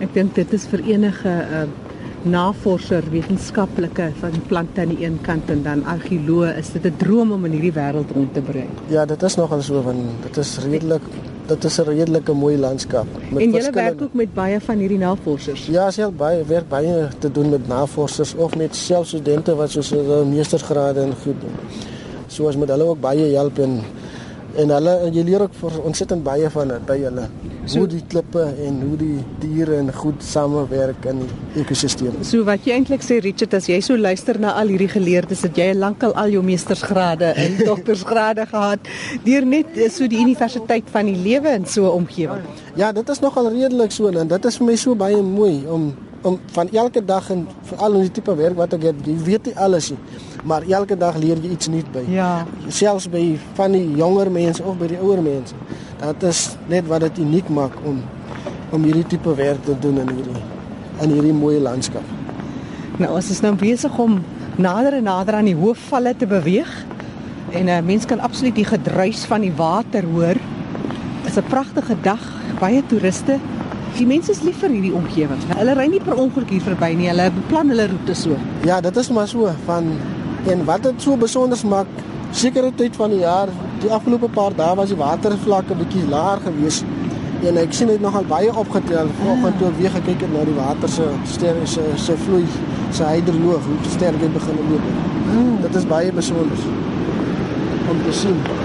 Ek 0.00 0.14
dink 0.14 0.32
dit 0.38 0.54
is 0.56 0.64
vir 0.70 0.82
enige 0.94 1.28
uh, 1.28 1.66
navorser, 2.22 3.04
wetenskaplike 3.10 4.10
van 4.20 4.32
plante 4.46 4.80
aan 4.80 4.92
die 4.92 5.04
een 5.04 5.18
kant 5.24 5.50
en 5.50 5.62
dan 5.62 5.84
argeoloog, 5.84 6.56
is 6.56 6.72
dit 6.72 6.84
'n 6.84 6.94
droom 6.96 7.32
om 7.32 7.44
in 7.44 7.52
hierdie 7.52 7.72
wêreld 7.72 8.10
rond 8.14 8.34
te 8.34 8.40
bring. 8.40 8.68
Ja, 8.88 9.04
dit 9.04 9.22
is 9.22 9.34
nogal 9.36 9.62
so 9.62 9.82
van 9.82 9.96
dit 10.22 10.36
is 10.36 10.58
redelik 10.58 11.02
dit 11.46 11.64
is 11.64 11.78
'n 11.80 11.82
redelike 11.82 12.32
mooi 12.32 12.58
landskap 12.58 13.06
met 13.30 13.42
En 13.42 13.52
jy 13.52 13.70
werk 13.72 14.02
ook 14.02 14.12
met 14.12 14.34
baie 14.34 14.60
van 14.60 14.78
hierdie 14.78 14.98
navorsers. 14.98 15.66
Ja, 15.66 15.90
self 15.90 16.12
baie 16.14 16.44
werk 16.44 16.68
baie 16.68 17.08
te 17.18 17.30
doen 17.30 17.48
met 17.48 17.68
navorsers 17.68 18.34
of 18.34 18.56
met 18.56 18.76
selfstudente 18.76 19.54
wat 19.54 19.70
soos 19.70 19.94
meestersgrade 20.26 21.00
en 21.00 21.12
goed 21.22 21.40
doen. 21.40 21.56
Soos 22.26 22.56
met 22.56 22.68
hulle 22.68 22.84
ook 22.84 23.00
baie 23.00 23.34
help 23.34 23.58
en 23.58 23.80
en 24.58 24.72
hulle 24.74 24.94
jy 25.14 25.24
leer 25.26 25.44
ook 25.46 25.54
vir 25.60 25.78
ontsettend 25.86 26.24
baie 26.26 26.50
van 26.50 26.72
by 26.86 26.96
hulle 27.02 27.26
so, 27.64 27.78
hoe 27.78 27.88
die 27.90 28.02
klippe 28.08 28.42
en 28.66 28.80
hoe 28.82 28.96
die 29.00 29.18
diere 29.42 29.78
en 29.78 29.92
goed 29.94 30.22
samewerk 30.24 31.06
in 31.10 31.22
die 31.22 31.62
ekosisteem. 31.62 32.18
So 32.26 32.44
wat 32.48 32.66
jy 32.66 32.76
eintlik 32.78 33.04
sê 33.06 33.20
Richard 33.22 33.54
as 33.58 33.68
jy 33.70 33.80
so 33.84 33.96
luister 33.98 34.40
na 34.42 34.56
al 34.60 34.72
hierdie 34.72 34.90
geleerdes 34.90 35.44
het 35.46 35.58
jy 35.60 35.70
lankal 35.76 36.14
al 36.20 36.34
jou 36.34 36.42
meestersgrade 36.46 37.32
en 37.44 37.58
doktorsgrade 37.70 38.46
gehad 38.50 38.92
deur 39.26 39.46
net 39.46 39.76
eh, 39.76 39.90
so 39.92 40.08
die 40.10 40.20
universiteit 40.22 40.90
van 40.92 41.10
die 41.10 41.18
lewe 41.18 41.54
in 41.60 41.66
so 41.66 41.86
'n 41.86 42.04
omgewing. 42.04 42.46
Ja, 42.76 42.92
dit 42.92 43.08
is 43.08 43.20
nogal 43.20 43.50
redelik 43.50 43.92
so 43.92 44.08
en 44.08 44.28
dit 44.28 44.44
is 44.44 44.56
vir 44.56 44.66
my 44.66 44.76
so 44.76 44.94
baie 44.94 45.22
mooi 45.22 45.64
om 45.66 45.92
om 46.22 46.38
van 46.52 46.68
elke 46.70 47.04
dag 47.04 47.30
en 47.30 47.46
veral 47.62 47.94
in 47.94 48.00
die 48.08 48.10
tipe 48.10 48.34
werk 48.36 48.56
wat 48.56 48.74
ek 48.76 48.82
het, 48.90 49.06
jy 49.06 49.16
weet 49.24 49.50
nie 49.50 49.56
alles 49.56 49.90
nie, 49.90 49.98
maar 50.44 50.64
elke 50.68 50.96
dag 50.96 51.16
leer 51.20 51.40
jy 51.40 51.50
iets 51.54 51.70
nuuts 51.72 51.92
by. 51.94 52.04
Ja. 52.12 52.30
Selfs 52.68 53.08
by 53.10 53.24
van 53.58 53.72
die 53.76 53.86
jonger 53.96 54.30
mense 54.32 54.62
of 54.62 54.76
by 54.80 54.90
die 54.92 55.00
ouer 55.00 55.22
mense. 55.24 55.56
Dat 56.00 56.22
is 56.28 56.56
net 56.68 56.88
wat 56.88 57.06
dit 57.08 57.22
uniek 57.24 57.48
maak 57.48 57.76
om 57.84 58.02
om 58.70 58.84
hierdie 58.86 59.06
tipe 59.10 59.32
werk 59.34 59.64
te 59.66 59.74
doen 59.82 59.98
in 59.98 60.12
hierdie 60.14 60.42
in 61.00 61.14
hierdie 61.16 61.34
mooi 61.34 61.56
landskap. 61.58 62.04
Nou 63.00 63.14
ons 63.16 63.30
is 63.32 63.40
nou 63.40 63.54
besig 63.58 63.96
om 63.98 64.20
nader 64.60 64.98
en 64.98 65.08
nader 65.08 65.38
aan 65.38 65.48
die 65.48 65.56
hoofvalle 65.56 66.12
te 66.16 66.28
beweeg. 66.28 66.70
En 67.50 67.64
'n 67.64 67.68
uh, 67.68 67.80
mens 67.82 68.04
kan 68.06 68.20
absoluut 68.20 68.54
die 68.54 68.64
gedruis 68.64 69.24
van 69.24 69.40
die 69.40 69.52
water 69.56 70.04
hoor. 70.04 70.36
Dit 71.22 71.32
is 71.32 71.36
'n 71.36 71.48
pragtige 71.48 71.96
dag, 72.02 72.20
baie 72.60 72.82
toeriste. 72.86 73.38
Die 73.96 74.06
mense 74.06 74.32
is 74.32 74.42
lief 74.46 74.60
vir 74.62 74.72
hierdie 74.74 74.92
omgewing. 74.96 75.40
Hulle 75.58 75.74
ry 75.76 75.86
nie 75.90 76.00
per 76.04 76.18
ongeluk 76.20 76.52
hier 76.54 76.62
verby 76.64 76.92
nie. 76.96 77.08
Hulle 77.10 77.26
beplan 77.34 77.72
hulle 77.72 77.88
roete 77.90 78.14
so. 78.16 78.38
Ja, 78.68 78.80
dit 78.84 78.96
is 79.02 79.10
maar 79.14 79.28
so 79.28 79.50
van 79.66 79.90
en 80.50 80.64
wat 80.68 80.86
dit 80.86 81.02
so 81.04 81.16
besonder 81.20 81.60
maak, 81.68 81.90
sekere 82.32 82.70
tyd 82.76 82.96
van 82.96 83.12
die 83.12 83.20
jaar, 83.20 83.50
die 83.82 83.90
afgelope 83.92 84.30
paar 84.32 84.54
dae 84.56 84.76
was 84.78 84.92
die 84.92 84.98
watervlakke 85.00 85.76
bietjie 85.82 86.06
laer 86.08 86.40
geweest. 86.46 86.88
En 87.44 87.56
ek 87.60 87.74
sien 87.76 87.88
dit 87.88 88.00
nogal 88.04 88.24
baie 88.28 88.52
opgetel. 88.62 89.12
Vanoggend 89.20 89.60
toe 89.60 89.68
ek 89.70 89.78
weer 89.80 89.94
gekyk 89.96 90.24
het 90.26 90.32
na 90.36 90.46
die 90.48 90.56
water 90.56 90.92
se 90.92 91.10
sterre 91.34 91.66
se 91.66 91.84
se 91.96 92.16
vloei, 92.24 92.44
se 92.96 93.04
hydroloog, 93.04 93.68
hoe 93.68 93.94
sterk 93.96 94.20
dit 94.20 94.32
begin 94.36 94.64
loop. 94.70 94.90
Mm. 95.30 95.54
Dit 95.66 95.80
is 95.82 95.88
baie 95.88 96.12
besonder 96.12 96.66
om 97.90 98.04
te 98.06 98.12
sien. 98.22 98.59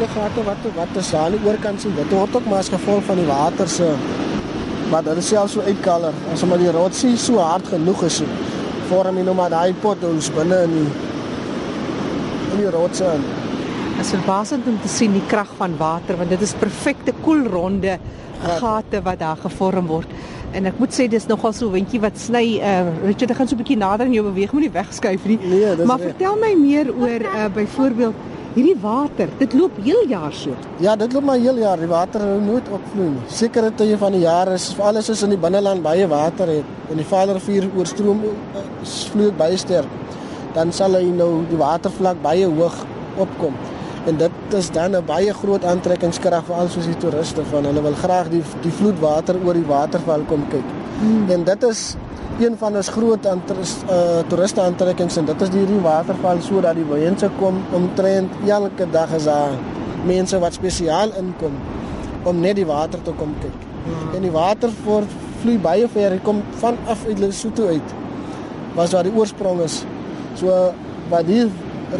Ronde 0.00 0.14
gate 0.14 0.44
wat 0.44 0.62
wat 0.74 0.96
is 0.96 1.14
aan 1.14 1.34
die 1.34 1.40
oorkant 1.44 1.80
sien 1.80 1.92
dit 1.94 2.12
word 2.14 2.36
ook 2.36 2.46
maar 2.48 2.62
as 2.62 2.70
gevolg 2.72 3.02
van 3.04 3.18
die 3.20 3.26
water 3.28 3.68
se 3.68 3.88
wat 4.90 5.04
hulle 5.04 5.20
self 5.20 5.50
so 5.52 5.60
uitkaller 5.60 6.14
as 6.32 6.42
omdat 6.46 6.62
die 6.62 6.72
rotsie 6.72 7.16
so 7.20 7.42
hard 7.44 7.68
genoeg 7.68 8.06
is 8.08 8.22
vorm 8.88 9.18
jy 9.20 9.24
nou 9.26 9.34
maar 9.36 9.52
daai 9.52 9.74
potholes 9.82 10.30
binne 10.32 10.62
in 10.68 10.72
die 10.78 10.86
in 12.54 12.62
die 12.62 12.72
rotse 12.72 13.12
in. 13.18 13.28
Dit 13.98 14.06
is 14.06 14.14
verbasend 14.16 14.66
om 14.66 14.80
te 14.80 14.88
sien 14.88 15.12
die 15.12 15.26
krag 15.28 15.52
van 15.60 15.76
water 15.78 16.16
want 16.16 16.32
dit 16.32 16.48
is 16.48 16.56
perfekte 16.64 17.12
koelronde 17.20 17.98
gate 18.40 19.04
wat 19.04 19.20
daar 19.20 19.36
gevorm 19.44 19.86
word. 19.86 20.08
En 20.56 20.66
ek 20.66 20.80
moet 20.80 20.96
sê 20.96 21.10
dis 21.12 21.28
nogal 21.28 21.52
so 21.52 21.68
windjie 21.76 22.00
wat 22.00 22.16
sny 22.18 22.44
uh 22.56 22.88
Richard, 23.04 23.30
ek 23.30 23.42
gaan 23.42 23.52
so 23.52 23.54
'n 23.54 23.62
bietjie 23.62 23.78
nader 23.78 24.08
in 24.08 24.16
jou 24.16 24.24
beweeg, 24.32 24.56
moenie 24.56 24.72
wegskuif 24.72 25.28
nie. 25.28 25.38
Nee, 25.44 25.76
maar 25.84 26.00
vertel 26.00 26.40
my 26.40 26.54
meer 26.56 26.88
oor 26.88 27.20
uh 27.20 27.48
byvoorbeeld 27.54 28.39
hierdie 28.54 28.76
water. 28.82 29.30
Dit 29.38 29.54
loop 29.54 29.78
heel 29.84 30.02
jaar 30.10 30.32
so. 30.34 30.54
Ja, 30.82 30.96
dit 30.96 31.12
loop 31.12 31.26
maar 31.28 31.38
heel 31.38 31.58
jaar. 31.62 31.78
Die 31.78 31.90
water 31.90 32.24
hou 32.26 32.38
nooit 32.42 32.68
opvloei 32.68 33.08
nie. 33.12 33.24
Sekere 33.30 33.70
tye 33.76 33.98
van 34.00 34.16
die 34.16 34.24
jaar 34.24 34.52
is 34.54 34.70
alles 34.78 35.10
is 35.12 35.22
in 35.26 35.34
die 35.34 35.40
binneland 35.40 35.84
baie 35.86 36.08
water 36.10 36.50
het 36.50 36.90
en 36.90 36.98
die 36.98 37.06
Vaderrivier 37.06 37.68
oorstroom 37.78 38.24
uh, 38.26 38.64
vloei 39.10 39.30
baie 39.38 39.58
sterk. 39.60 39.98
Dan 40.56 40.72
sal 40.74 40.98
hy 40.98 41.04
nou 41.14 41.44
die 41.50 41.60
watervlak 41.60 42.22
baie 42.24 42.48
hoog 42.50 42.82
opkom. 43.22 43.54
En 44.08 44.16
dit 44.16 44.54
is 44.56 44.70
dan 44.74 44.96
'n 44.96 45.04
baie 45.06 45.32
groot 45.34 45.64
aantrekkingskrag 45.64 46.44
vir 46.44 46.56
al 46.56 46.68
soos 46.68 46.86
die 46.86 46.96
toeriste 46.96 47.44
van 47.52 47.64
hulle 47.64 47.82
wil 47.82 47.94
graag 47.94 48.30
die 48.30 48.42
die 48.62 48.72
vloedwater 48.72 49.36
oor 49.44 49.54
die 49.54 49.66
waterval 49.66 50.24
kom 50.28 50.48
kyk. 50.48 50.64
Hmm. 51.00 51.30
En 51.30 51.44
dit 51.44 51.62
is 51.62 51.96
een 52.40 52.56
van 52.58 52.76
ons 52.76 52.88
groot 52.88 53.26
uh, 53.26 54.20
toeriste 54.28 54.62
aantrekkings 54.62 55.16
en 55.20 55.26
dit 55.28 55.42
is 55.44 55.50
die 55.52 55.60
hierdie 55.60 55.82
waterval 55.84 56.40
sodat 56.44 56.78
die 56.78 56.86
mense 56.88 57.28
kom 57.38 57.58
omtrent 57.76 58.32
elke 58.48 58.86
dag 58.90 59.12
is 59.16 59.26
daar 59.28 59.56
mense 60.08 60.38
wat 60.40 60.56
spesiaal 60.56 61.12
inkom 61.20 61.56
om 62.24 62.40
net 62.40 62.56
die 62.56 62.66
water 62.68 63.00
te 63.02 63.12
kom 63.16 63.34
kyk. 63.40 63.66
Hmm. 63.84 64.14
En 64.16 64.24
die 64.24 64.32
water 64.32 64.72
voort 64.84 65.12
vloei 65.40 65.56
baie 65.58 65.88
ver, 65.88 66.16
dit 66.16 66.24
kom 66.24 66.42
van 66.60 66.76
af 66.92 67.04
uit 67.08 67.18
Lesotho 67.18 67.68
uit. 67.72 67.94
Was 68.76 68.92
waar 68.96 69.08
die 69.08 69.14
oorsprong 69.16 69.60
is. 69.64 69.82
So 70.36 70.56
wat 71.12 71.28
die 71.28 71.46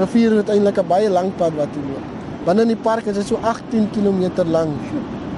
rivier 0.01 0.37
het 0.41 0.53
eintlik 0.53 0.79
'n 0.79 0.89
baie 0.89 1.11
lang 1.11 1.33
pad 1.37 1.53
wat 1.57 1.77
loop. 1.77 2.07
Binne 2.45 2.63
in 2.63 2.69
die 2.69 2.83
park 2.83 3.07
is 3.07 3.17
dit 3.17 3.27
so 3.27 3.39
18 3.43 3.91
km 3.91 4.45
lank 4.47 4.81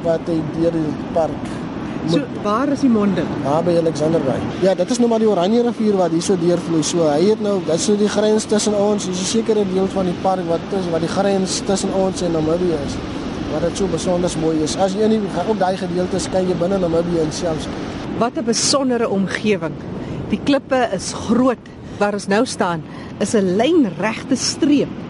wat 0.03 0.21
hy 0.27 0.41
deur 0.59 0.73
die 0.73 0.95
park. 1.13 1.62
So 2.11 2.19
waar 2.43 2.69
is 2.69 2.81
die 2.83 2.91
monding? 2.91 3.27
Daar 3.45 3.63
by 3.63 3.77
Alexanderby. 3.79 4.35
Ja, 4.61 4.75
dit 4.75 4.91
is 4.91 4.99
nou 4.99 5.09
maar 5.11 5.23
die 5.23 5.29
Oranje 5.29 5.63
rivier 5.63 5.97
wat 5.97 6.11
hier 6.11 6.23
so 6.23 6.37
deurvloei. 6.39 6.83
So 6.83 7.07
hy 7.07 7.29
het 7.29 7.43
nou, 7.43 7.61
dit 7.67 7.75
is 7.75 7.87
nou 7.93 7.97
die 8.01 8.09
grens 8.11 8.47
tussen 8.51 8.75
ons, 8.75 9.07
dis 9.07 9.21
'n 9.21 9.31
sekere 9.31 9.65
deel 9.73 9.87
van 9.95 10.05
die 10.11 10.17
park 10.23 10.47
wat 10.49 10.61
is 10.79 10.89
wat 10.91 11.01
die 11.01 11.13
grens 11.13 11.61
tussen 11.67 11.95
ons 11.95 12.23
en 12.23 12.33
Namibië 12.33 12.79
is. 12.87 12.97
Wat 13.53 13.61
dit 13.61 13.77
so 13.77 13.87
besonder 13.87 14.31
mooi 14.41 14.63
is. 14.63 14.77
As 14.77 14.95
jy 14.95 15.07
nie 15.07 15.21
op 15.47 15.59
daai 15.59 15.77
gedeelte 15.77 16.17
is, 16.17 16.29
kan 16.31 16.49
jy 16.49 16.55
binne 16.55 16.79
Namibië 16.79 17.27
selfs. 17.31 17.69
Wat 18.19 18.37
'n 18.37 18.45
besondere 18.45 19.09
omgewing. 19.09 19.75
Die 20.29 20.41
klippe 20.45 20.89
is 20.93 21.13
groot 21.13 21.67
waar 21.99 22.13
ons 22.13 22.27
nou 22.27 22.45
staan 22.45 22.83
is 23.21 23.35
'n 23.35 23.57
lynregte 23.57 24.37
streep 24.37 25.02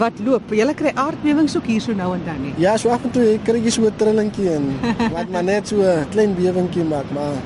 wat 0.00 0.20
loop. 0.24 0.52
Jy 0.54 0.66
kry 0.78 0.92
aardbewings 0.98 1.56
ook 1.56 1.66
hier 1.68 1.80
so 1.80 1.94
nou 1.96 2.12
en 2.14 2.22
dan 2.26 2.40
nie. 2.42 2.52
Ja, 2.60 2.76
so 2.80 2.92
af 2.94 3.04
en 3.04 3.12
toe 3.14 3.38
kry 3.44 3.60
jy 3.62 3.70
so 3.70 3.86
'n 3.86 3.96
trillingkie 3.96 4.50
en 4.50 4.70
wat 5.16 5.28
maar 5.30 5.44
net 5.44 5.68
so 5.68 5.82
'n 5.82 6.06
klein 6.10 6.34
bewingkie 6.34 6.84
maak, 6.84 7.10
maar 7.12 7.36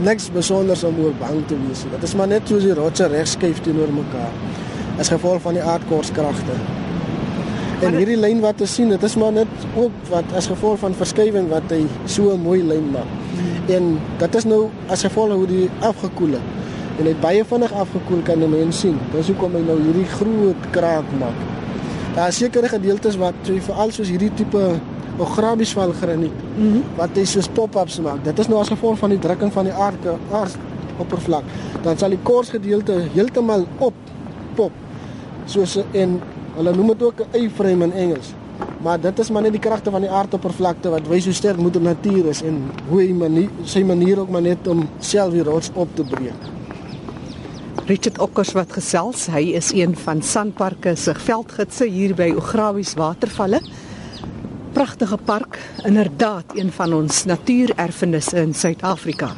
niks 0.00 0.30
besonders 0.32 0.84
om 0.84 0.98
oor 0.98 1.12
bang 1.18 1.46
te 1.46 1.56
wees. 1.66 1.84
Dit 1.90 2.02
is 2.02 2.14
maar 2.14 2.28
net 2.28 2.42
soos 2.48 2.62
die 2.62 2.74
rotse 2.74 3.06
regskuif 3.06 3.60
teenoor 3.60 3.92
mekaar. 3.92 4.32
As 4.98 5.08
gevolg 5.08 5.40
van 5.42 5.54
die 5.54 5.62
aardkorskragte. 5.62 6.56
En 7.82 7.96
hierdie 7.96 8.16
lyn 8.16 8.40
wat 8.40 8.56
te 8.56 8.66
sien, 8.66 8.88
dit 8.88 9.02
is 9.02 9.16
maar 9.16 9.32
net 9.32 9.48
ook 9.74 9.92
wat 10.08 10.24
as 10.36 10.46
gevolg 10.46 10.78
van 10.78 10.94
verskywing 10.94 11.48
wat 11.48 11.68
hy 11.68 11.86
so 12.06 12.32
'n 12.32 12.40
mooi 12.40 12.62
lyn 12.62 12.90
maak. 12.90 13.10
Hmm. 13.34 13.74
En 13.74 14.00
dit 14.18 14.34
is 14.34 14.44
nou 14.44 14.70
as 14.88 15.02
gevolg 15.02 15.32
hoe 15.32 15.46
die 15.46 15.70
afgekoel 15.80 16.30
het 16.30 16.54
en 16.98 17.08
hy 17.08 17.14
baie 17.22 17.44
vinnig 17.44 17.72
afgekoel 17.74 18.22
kan 18.26 18.42
die 18.42 18.48
mens 18.50 18.80
sien. 18.84 18.98
Dis 19.14 19.30
hoekom 19.32 19.56
hy 19.58 19.62
nou 19.66 19.76
hierdie 19.82 20.06
groot 20.14 20.70
kraak 20.74 21.08
maak. 21.18 21.38
Daar 22.14 22.28
is 22.28 22.36
sekere 22.36 22.68
gedeeltes 22.68 23.16
wat 23.18 23.34
so 23.42 23.58
veral 23.68 23.90
soos 23.90 24.10
hierdie 24.12 24.30
tipe 24.38 24.60
ograbiesval 25.18 25.92
graniet 25.98 26.36
mm 26.56 26.70
-hmm. 26.72 26.82
wat 26.96 27.10
hy 27.14 27.24
soos 27.24 27.48
pop-ups 27.48 28.00
maak. 28.00 28.24
Dit 28.24 28.38
is 28.38 28.48
nou 28.48 28.60
as 28.60 28.68
gevolg 28.68 28.98
van 28.98 29.10
die 29.10 29.18
drukking 29.18 29.52
van 29.52 29.64
die 29.64 29.72
aarde 29.72 30.16
aard 30.30 30.56
oppervlak. 30.98 31.44
Dan 31.82 31.98
sal 31.98 32.08
die 32.08 32.22
kors 32.22 32.48
gedeelte 32.48 33.04
heeltemal 33.14 33.66
op 33.78 33.94
pop. 34.54 34.72
Soos 35.44 35.78
en 35.92 36.20
hulle 36.56 36.74
noem 36.74 36.86
dit 36.86 37.02
ook 37.02 37.20
'n 37.20 37.44
A-frame 37.44 37.84
in 37.84 37.92
Engels. 37.92 38.34
Maar 38.82 39.00
dit 39.00 39.18
is 39.18 39.30
maar 39.30 39.42
net 39.42 39.52
die 39.52 39.60
kragte 39.60 39.90
van 39.90 40.00
die 40.00 40.10
aardoppervlakte 40.10 40.90
wat 40.92 41.06
wys 41.08 41.24
hoe 41.24 41.34
sterk 41.34 41.56
moeder 41.56 41.82
natuur 41.82 42.26
is 42.26 42.42
en 42.42 42.70
hoe 42.88 43.00
hy 43.00 43.12
manier 43.12 43.48
sy 43.64 43.82
manier 43.82 44.20
ook 44.20 44.28
maar 44.28 44.42
net 44.42 44.68
om 44.68 44.88
self 44.98 45.32
die 45.32 45.42
rots 45.42 45.70
op 45.74 45.88
te 45.94 46.04
breek. 46.04 46.53
Richard 47.84 48.16
Okkers 48.18 48.54
wat 48.56 48.70
gesels, 48.72 49.26
hy 49.28 49.50
is 49.58 49.66
een 49.76 49.92
van 50.06 50.22
Sanparke 50.24 50.94
se 50.96 51.12
veldgidse 51.20 51.84
hier 51.84 52.14
by 52.16 52.30
Ograwies 52.32 52.94
Watervalle. 52.96 53.60
Pragtige 54.72 55.18
park, 55.20 55.58
inderdaad 55.84 56.56
een 56.56 56.72
van 56.72 56.94
ons 56.96 57.26
natuurerfenisse 57.28 58.40
in 58.40 58.56
Suid-Afrika. 58.56 59.34